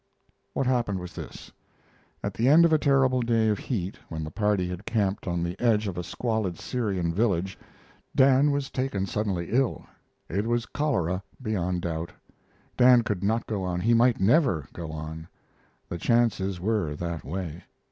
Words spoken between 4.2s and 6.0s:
the party had camped on the edge of